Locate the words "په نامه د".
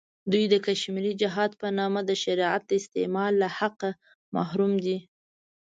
1.61-2.11